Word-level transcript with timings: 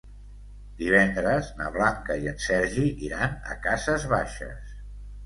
Divendres 0.77 1.51
na 1.59 1.67
Blanca 1.75 2.15
i 2.21 2.29
en 2.31 2.39
Sergi 2.45 2.87
iran 3.09 3.37
a 3.51 3.59
Cases 3.67 4.07
Baixes. 4.15 4.73